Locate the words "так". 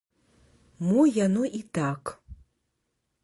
1.79-2.01